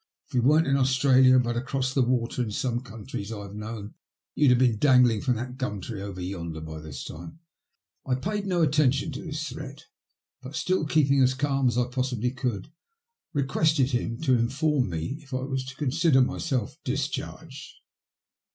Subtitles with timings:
[0.27, 3.93] If we weren't in Australia, but across the water in some countries I've known,
[4.33, 7.37] you'd have been dangling from that gum tree over yonder by this time."
[8.03, 9.85] I paid no attention to this threat,
[10.41, 12.71] but, still keeping as calm as I possibly could,
[13.33, 17.75] requested him to inform me if I was to consider myself discharged.